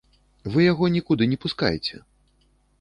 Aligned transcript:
Вы 0.55 0.63
яго 0.71 0.89
нікуды 0.95 1.23
не 1.35 1.39
пускаеце. 1.45 1.95